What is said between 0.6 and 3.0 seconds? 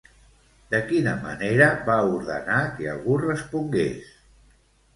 De quina manera va ordenar que